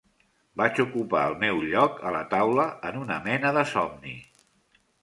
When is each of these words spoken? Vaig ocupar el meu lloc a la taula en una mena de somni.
Vaig 0.61 0.79
ocupar 0.83 1.21
el 1.31 1.35
meu 1.45 1.61
lloc 1.75 2.01
a 2.09 2.15
la 2.17 2.25
taula 2.35 2.67
en 2.91 3.01
una 3.05 3.21
mena 3.31 3.57
de 3.61 3.69
somni. 3.75 4.21